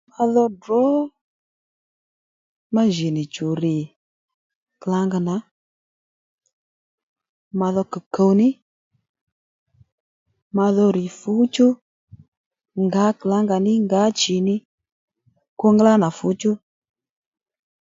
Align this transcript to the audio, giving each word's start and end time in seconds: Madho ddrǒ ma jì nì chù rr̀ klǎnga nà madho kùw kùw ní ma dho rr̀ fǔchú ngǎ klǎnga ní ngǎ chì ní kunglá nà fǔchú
Madho 0.15 0.43
ddrǒ 0.53 0.81
ma 2.73 2.81
jì 2.95 3.07
nì 3.15 3.23
chù 3.33 3.47
rr̀ 3.61 3.77
klǎnga 4.81 5.19
nà 5.27 5.35
madho 7.59 7.81
kùw 7.91 8.05
kùw 8.15 8.31
ní 8.39 8.47
ma 10.55 10.65
dho 10.75 10.85
rr̀ 10.95 11.05
fǔchú 11.19 11.67
ngǎ 12.83 13.05
klǎnga 13.21 13.57
ní 13.65 13.73
ngǎ 13.85 14.01
chì 14.19 14.35
ní 14.47 14.55
kunglá 15.59 15.93
nà 16.01 16.07
fǔchú 16.17 16.51